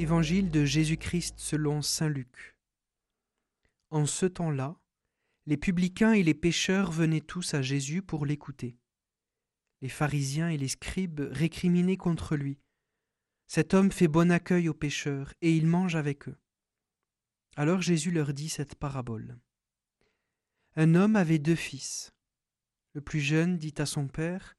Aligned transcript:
Évangile 0.00 0.50
de 0.50 0.64
Jésus-Christ 0.64 1.34
selon 1.36 1.82
Saint 1.82 2.08
Luc. 2.08 2.56
En 3.90 4.06
ce 4.06 4.24
temps-là, 4.24 4.80
les 5.44 5.58
publicains 5.58 6.14
et 6.14 6.22
les 6.22 6.32
pécheurs 6.32 6.90
venaient 6.90 7.20
tous 7.20 7.52
à 7.52 7.60
Jésus 7.60 8.00
pour 8.00 8.24
l'écouter. 8.24 8.78
Les 9.82 9.90
pharisiens 9.90 10.48
et 10.48 10.56
les 10.56 10.68
scribes 10.68 11.20
récriminaient 11.30 11.98
contre 11.98 12.34
lui. 12.34 12.62
Cet 13.46 13.74
homme 13.74 13.92
fait 13.92 14.08
bon 14.08 14.32
accueil 14.32 14.70
aux 14.70 14.74
pécheurs, 14.74 15.34
et 15.42 15.54
il 15.54 15.66
mange 15.66 15.96
avec 15.96 16.28
eux. 16.28 16.38
Alors 17.56 17.82
Jésus 17.82 18.10
leur 18.10 18.32
dit 18.32 18.48
cette 18.48 18.76
parabole. 18.76 19.38
Un 20.76 20.94
homme 20.94 21.14
avait 21.14 21.38
deux 21.38 21.54
fils. 21.54 22.14
Le 22.94 23.02
plus 23.02 23.20
jeune 23.20 23.58
dit 23.58 23.74
à 23.76 23.84
son 23.84 24.08
père, 24.08 24.56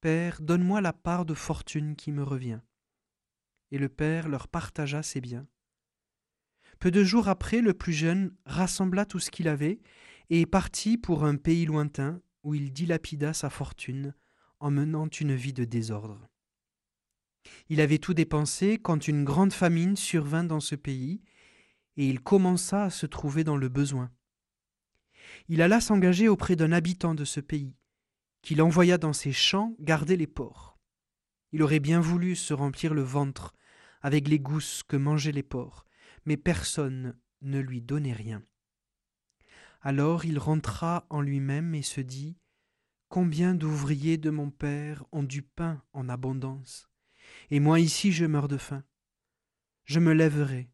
Père, 0.00 0.40
donne-moi 0.40 0.80
la 0.80 0.94
part 0.94 1.26
de 1.26 1.34
fortune 1.34 1.96
qui 1.96 2.12
me 2.12 2.22
revient. 2.22 2.62
Et 3.74 3.78
le 3.78 3.88
père 3.88 4.28
leur 4.28 4.46
partagea 4.46 5.02
ses 5.02 5.20
biens. 5.20 5.48
Peu 6.78 6.92
de 6.92 7.02
jours 7.02 7.26
après, 7.26 7.60
le 7.60 7.74
plus 7.74 7.92
jeune 7.92 8.32
rassembla 8.46 9.04
tout 9.04 9.18
ce 9.18 9.32
qu'il 9.32 9.48
avait 9.48 9.80
et 10.30 10.46
partit 10.46 10.96
pour 10.96 11.24
un 11.24 11.34
pays 11.34 11.66
lointain 11.66 12.22
où 12.44 12.54
il 12.54 12.72
dilapida 12.72 13.32
sa 13.32 13.50
fortune 13.50 14.14
en 14.60 14.70
menant 14.70 15.08
une 15.08 15.34
vie 15.34 15.52
de 15.52 15.64
désordre. 15.64 16.28
Il 17.68 17.80
avait 17.80 17.98
tout 17.98 18.14
dépensé 18.14 18.78
quand 18.78 19.08
une 19.08 19.24
grande 19.24 19.52
famine 19.52 19.96
survint 19.96 20.44
dans 20.44 20.60
ce 20.60 20.76
pays, 20.76 21.20
et 21.96 22.08
il 22.08 22.20
commença 22.20 22.84
à 22.84 22.90
se 22.90 23.06
trouver 23.06 23.42
dans 23.42 23.56
le 23.56 23.68
besoin. 23.68 24.12
Il 25.48 25.60
alla 25.60 25.80
s'engager 25.80 26.28
auprès 26.28 26.54
d'un 26.54 26.70
habitant 26.70 27.16
de 27.16 27.24
ce 27.24 27.40
pays, 27.40 27.74
qu'il 28.40 28.62
envoya 28.62 28.98
dans 28.98 29.12
ses 29.12 29.32
champs 29.32 29.74
garder 29.80 30.16
les 30.16 30.28
porcs. 30.28 30.78
Il 31.50 31.60
aurait 31.60 31.80
bien 31.80 31.98
voulu 31.98 32.36
se 32.36 32.54
remplir 32.54 32.94
le 32.94 33.02
ventre 33.02 33.52
avec 34.04 34.28
les 34.28 34.38
gousses 34.38 34.82
que 34.82 34.98
mangeaient 34.98 35.32
les 35.32 35.42
porcs, 35.42 35.86
mais 36.26 36.36
personne 36.36 37.18
ne 37.40 37.58
lui 37.58 37.80
donnait 37.80 38.12
rien. 38.12 38.44
Alors 39.80 40.26
il 40.26 40.38
rentra 40.38 41.06
en 41.08 41.22
lui-même 41.22 41.74
et 41.74 41.80
se 41.80 42.02
dit 42.02 42.36
Combien 43.08 43.54
d'ouvriers 43.54 44.18
de 44.18 44.28
mon 44.28 44.50
père 44.50 45.06
ont 45.10 45.22
du 45.22 45.40
pain 45.40 45.82
en 45.94 46.10
abondance, 46.10 46.90
et 47.50 47.60
moi 47.60 47.80
ici 47.80 48.12
je 48.12 48.26
meurs 48.26 48.48
de 48.48 48.58
faim. 48.58 48.84
Je 49.86 50.00
me 50.00 50.12
lèverai, 50.12 50.70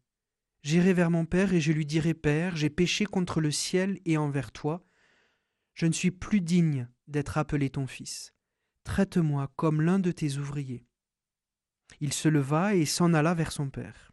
j'irai 0.61 0.91
vers 0.91 1.09
mon 1.09 1.25
père 1.25 1.53
et 1.53 1.61
je 1.61 1.71
lui 1.71 1.85
dirai 1.85 2.13
Père, 2.13 2.57
j'ai 2.57 2.69
péché 2.69 3.05
contre 3.05 3.39
le 3.39 3.51
ciel 3.51 4.01
et 4.03 4.17
envers 4.17 4.51
toi. 4.51 4.85
Je 5.73 5.85
ne 5.85 5.93
suis 5.93 6.11
plus 6.11 6.41
digne 6.41 6.89
d'être 7.07 7.37
appelé 7.37 7.69
ton 7.69 7.87
fils. 7.87 8.33
Traite-moi 8.83 9.49
comme 9.55 9.81
l'un 9.81 9.99
de 9.99 10.11
tes 10.11 10.35
ouvriers. 10.35 10.85
Il 12.01 12.13
se 12.13 12.27
leva 12.27 12.75
et 12.75 12.85
s'en 12.85 13.13
alla 13.13 13.35
vers 13.35 13.51
son 13.51 13.69
père. 13.69 14.11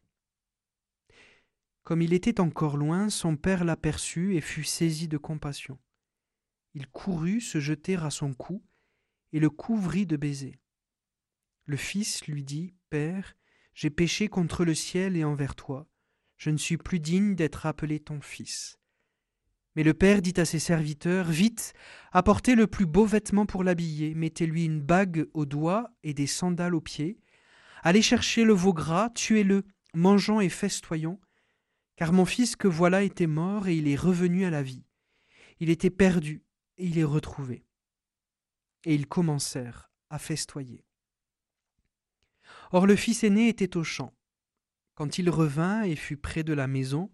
Comme 1.84 2.02
il 2.02 2.12
était 2.12 2.38
encore 2.38 2.76
loin, 2.76 3.08
son 3.08 3.34
père 3.36 3.64
l'aperçut 3.64 4.36
et 4.36 4.42
fut 4.42 4.64
saisi 4.64 5.08
de 5.08 5.16
compassion. 5.16 5.78
Il 6.74 6.86
courut 6.86 7.40
se 7.40 7.60
jeter 7.60 7.96
à 7.96 8.10
son 8.10 8.34
cou 8.34 8.62
et 9.32 9.40
le 9.40 9.48
couvrit 9.48 10.04
de 10.04 10.18
baisers. 10.18 10.60
Le 11.64 11.78
fils 11.78 12.26
lui 12.26 12.44
dit 12.44 12.74
Père, 12.90 13.34
j'ai 13.72 13.88
péché 13.88 14.28
contre 14.28 14.66
le 14.66 14.74
ciel 14.74 15.16
et 15.16 15.24
envers 15.24 15.54
toi. 15.54 15.88
Je 16.36 16.50
ne 16.50 16.58
suis 16.58 16.76
plus 16.76 17.00
digne 17.00 17.34
d'être 17.34 17.64
appelé 17.64 18.00
ton 18.00 18.20
fils. 18.20 18.78
Mais 19.76 19.82
le 19.82 19.94
père 19.94 20.20
dit 20.20 20.34
à 20.36 20.44
ses 20.44 20.58
serviteurs 20.58 21.30
Vite, 21.30 21.72
apportez 22.12 22.54
le 22.54 22.66
plus 22.66 22.86
beau 22.86 23.06
vêtement 23.06 23.46
pour 23.46 23.64
l'habiller, 23.64 24.14
mettez-lui 24.14 24.66
une 24.66 24.82
bague 24.82 25.26
au 25.32 25.46
doigt 25.46 25.90
et 26.02 26.12
des 26.12 26.26
sandales 26.26 26.74
aux 26.74 26.82
pieds. 26.82 27.18
Allez 27.82 28.02
chercher 28.02 28.44
le 28.44 28.52
veau 28.52 28.72
gras, 28.72 29.10
tuez-le, 29.10 29.64
mangeons 29.94 30.40
et 30.40 30.48
festoyons 30.48 31.20
car 31.98 32.12
mon 32.12 32.24
fils 32.24 32.54
que 32.54 32.68
voilà 32.68 33.02
était 33.02 33.26
mort 33.26 33.66
et 33.66 33.76
il 33.76 33.88
est 33.88 33.96
revenu 33.96 34.44
à 34.44 34.50
la 34.50 34.62
vie. 34.62 34.84
Il 35.58 35.68
était 35.68 35.90
perdu 35.90 36.44
et 36.76 36.86
il 36.86 36.96
est 36.96 37.04
retrouvé. 37.04 37.66
Et 38.84 38.94
ils 38.94 39.08
commencèrent 39.08 39.90
à 40.08 40.20
festoyer. 40.20 40.86
Or 42.70 42.86
le 42.86 42.94
fils 42.94 43.24
aîné 43.24 43.48
était 43.48 43.76
au 43.76 43.82
champ. 43.82 44.14
Quand 44.94 45.18
il 45.18 45.28
revint 45.28 45.82
et 45.82 45.96
fut 45.96 46.16
près 46.16 46.44
de 46.44 46.52
la 46.52 46.68
maison, 46.68 47.10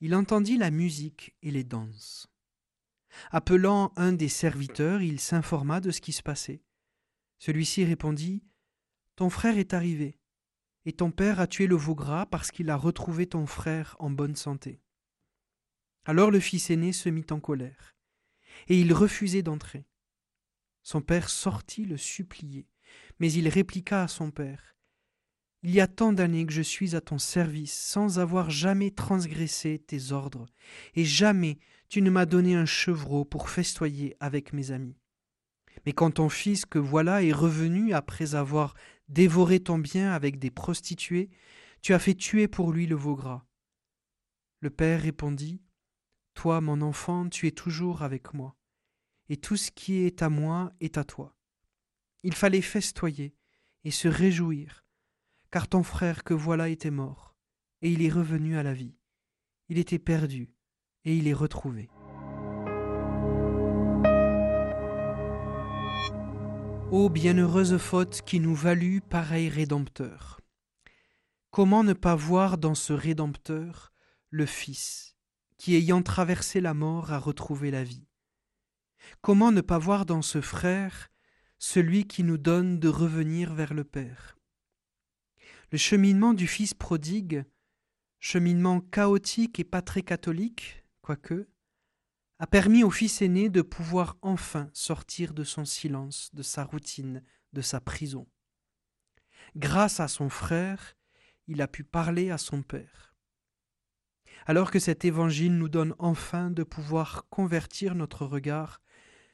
il 0.00 0.14
entendit 0.14 0.58
la 0.58 0.70
musique 0.70 1.34
et 1.40 1.50
les 1.50 1.64
danses. 1.64 2.30
Appelant 3.30 3.94
un 3.96 4.12
des 4.12 4.28
serviteurs, 4.28 5.00
il 5.00 5.18
s'informa 5.18 5.80
de 5.80 5.90
ce 5.90 6.02
qui 6.02 6.12
se 6.12 6.22
passait. 6.22 6.62
Celui-ci 7.38 7.86
répondit 7.86 8.42
Ton 9.16 9.30
frère 9.30 9.58
est 9.58 9.74
arrivé, 9.74 10.18
et 10.84 10.92
ton 10.92 11.10
père 11.12 11.38
a 11.38 11.46
tué 11.46 11.66
le 11.66 11.76
veau 11.76 11.94
gras 11.94 12.26
parce 12.26 12.50
qu'il 12.50 12.68
a 12.68 12.76
retrouvé 12.76 13.26
ton 13.26 13.46
frère 13.46 13.96
en 14.00 14.10
bonne 14.10 14.34
santé. 14.34 14.80
Alors 16.04 16.30
le 16.30 16.40
fils 16.40 16.70
aîné 16.70 16.92
se 16.92 17.08
mit 17.08 17.26
en 17.30 17.38
colère, 17.38 17.96
et 18.66 18.78
il 18.78 18.92
refusait 18.92 19.42
d'entrer. 19.42 19.86
Son 20.82 21.00
père 21.00 21.30
sortit 21.30 21.84
le 21.84 21.96
supplier, 21.96 22.68
mais 23.20 23.32
il 23.32 23.48
répliqua 23.48 24.02
à 24.02 24.08
son 24.08 24.30
père. 24.30 24.76
Il 25.62 25.70
y 25.70 25.80
a 25.80 25.86
tant 25.86 26.12
d'années 26.12 26.44
que 26.44 26.52
je 26.52 26.60
suis 26.60 26.94
à 26.94 27.00
ton 27.00 27.18
service 27.18 27.72
sans 27.72 28.18
avoir 28.18 28.50
jamais 28.50 28.90
transgressé 28.90 29.78
tes 29.78 30.12
ordres, 30.12 30.46
et 30.94 31.04
jamais 31.04 31.58
tu 31.88 32.02
ne 32.02 32.10
m'as 32.10 32.26
donné 32.26 32.54
un 32.56 32.66
chevreau 32.66 33.24
pour 33.24 33.48
festoyer 33.48 34.16
avec 34.18 34.52
mes 34.52 34.72
amis. 34.72 34.98
Mais 35.86 35.92
quand 35.92 36.12
ton 36.12 36.28
fils 36.28 36.66
que 36.66 36.78
voilà 36.78 37.22
est 37.22 37.32
revenu 37.32 37.94
après 37.94 38.34
avoir 38.34 38.74
dévoré 39.08 39.60
ton 39.60 39.78
bien 39.78 40.12
avec 40.12 40.38
des 40.38 40.50
prostituées, 40.50 41.30
tu 41.82 41.94
as 41.94 41.98
fait 41.98 42.14
tuer 42.14 42.48
pour 42.48 42.72
lui 42.72 42.86
le 42.86 42.96
veau 42.96 43.14
gras. 43.14 43.46
Le 44.60 44.70
père 44.70 45.02
répondit, 45.02 45.62
Toi, 46.34 46.60
mon 46.60 46.80
enfant, 46.80 47.28
tu 47.28 47.46
es 47.46 47.52
toujours 47.52 48.02
avec 48.02 48.32
moi, 48.32 48.56
et 49.28 49.36
tout 49.36 49.56
ce 49.56 49.70
qui 49.70 49.96
est 49.98 50.22
à 50.22 50.28
moi 50.28 50.72
est 50.80 50.96
à 50.96 51.04
toi. 51.04 51.36
Il 52.22 52.34
fallait 52.34 52.62
festoyer 52.62 53.36
et 53.84 53.90
se 53.90 54.08
réjouir, 54.08 54.84
car 55.50 55.68
ton 55.68 55.82
frère 55.82 56.24
que 56.24 56.34
voilà 56.34 56.68
était 56.70 56.90
mort, 56.90 57.36
et 57.82 57.90
il 57.90 58.02
est 58.02 58.10
revenu 58.10 58.56
à 58.56 58.62
la 58.62 58.72
vie. 58.72 58.96
Il 59.68 59.78
était 59.78 59.98
perdu, 59.98 60.54
et 61.04 61.14
il 61.14 61.28
est 61.28 61.34
retrouvé. 61.34 61.90
Ô 66.96 67.08
bienheureuse 67.08 67.76
faute 67.76 68.22
qui 68.24 68.38
nous 68.38 68.54
valut 68.54 69.00
pareil 69.00 69.48
Rédempteur. 69.48 70.40
Comment 71.50 71.82
ne 71.82 71.92
pas 71.92 72.14
voir 72.14 72.56
dans 72.56 72.76
ce 72.76 72.92
Rédempteur 72.92 73.92
le 74.30 74.46
Fils, 74.46 75.16
qui 75.58 75.74
ayant 75.74 76.02
traversé 76.02 76.60
la 76.60 76.72
mort 76.72 77.12
a 77.12 77.18
retrouvé 77.18 77.72
la 77.72 77.82
vie? 77.82 78.06
Comment 79.22 79.50
ne 79.50 79.60
pas 79.60 79.78
voir 79.78 80.06
dans 80.06 80.22
ce 80.22 80.40
frère 80.40 81.10
celui 81.58 82.06
qui 82.06 82.22
nous 82.22 82.38
donne 82.38 82.78
de 82.78 82.86
revenir 82.86 83.54
vers 83.54 83.74
le 83.74 83.82
Père? 83.82 84.38
Le 85.72 85.78
cheminement 85.78 86.32
du 86.32 86.46
Fils 86.46 86.74
prodigue, 86.74 87.44
cheminement 88.20 88.80
chaotique 88.80 89.58
et 89.58 89.64
pas 89.64 89.82
très 89.82 90.02
catholique, 90.02 90.84
quoique, 91.02 91.48
a 92.38 92.46
permis 92.46 92.82
au 92.82 92.90
fils 92.90 93.22
aîné 93.22 93.48
de 93.48 93.62
pouvoir 93.62 94.16
enfin 94.22 94.68
sortir 94.72 95.34
de 95.34 95.44
son 95.44 95.64
silence, 95.64 96.30
de 96.34 96.42
sa 96.42 96.64
routine, 96.64 97.22
de 97.52 97.60
sa 97.60 97.80
prison. 97.80 98.26
Grâce 99.56 100.00
à 100.00 100.08
son 100.08 100.28
frère, 100.28 100.96
il 101.46 101.62
a 101.62 101.68
pu 101.68 101.84
parler 101.84 102.30
à 102.30 102.38
son 102.38 102.62
père. 102.62 103.14
Alors 104.46 104.70
que 104.70 104.78
cet 104.78 105.04
évangile 105.04 105.56
nous 105.56 105.68
donne 105.68 105.94
enfin 105.98 106.50
de 106.50 106.64
pouvoir 106.64 107.28
convertir 107.28 107.94
notre 107.94 108.26
regard 108.26 108.82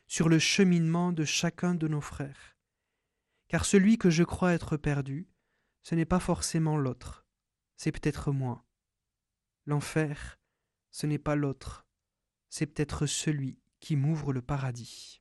sur 0.06 0.28
le 0.28 0.38
cheminement 0.38 1.12
de 1.12 1.24
chacun 1.24 1.74
de 1.74 1.88
nos 1.88 2.00
frères. 2.00 2.56
Car 3.48 3.64
celui 3.64 3.96
que 3.96 4.10
je 4.10 4.22
crois 4.22 4.52
être 4.52 4.76
perdu, 4.76 5.28
ce 5.82 5.94
n'est 5.94 6.04
pas 6.04 6.20
forcément 6.20 6.76
l'autre, 6.76 7.26
c'est 7.76 7.92
peut-être 7.92 8.30
moi. 8.30 8.66
L'enfer, 9.66 10.38
ce 10.90 11.06
n'est 11.06 11.18
pas 11.18 11.34
l'autre, 11.34 11.86
c'est 12.50 12.66
peut-être 12.66 13.06
celui 13.06 13.58
qui 13.78 13.96
m'ouvre 13.96 14.32
le 14.32 14.42
paradis. 14.42 15.20